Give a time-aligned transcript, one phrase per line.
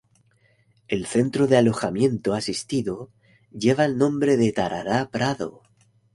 [0.87, 3.11] El centro de alojamiento asistido
[3.51, 5.61] lleva el nombre de "Tarará-Prado".